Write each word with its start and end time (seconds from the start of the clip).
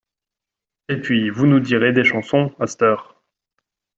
Et 0.89 0.97
puis 0.99 1.29
vous 1.29 1.45
nous 1.45 1.59
direz 1.59 1.93
des 1.93 2.03
chansons, 2.03 2.55
à 2.59 2.65
c't'heure! 2.65 3.21